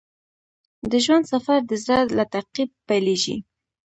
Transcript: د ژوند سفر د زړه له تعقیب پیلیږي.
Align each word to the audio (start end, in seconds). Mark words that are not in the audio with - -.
د 0.89 0.91
ژوند 1.05 1.25
سفر 1.33 1.59
د 1.65 1.71
زړه 1.83 1.99
له 2.17 2.23
تعقیب 2.33 2.69
پیلیږي. 2.87 3.37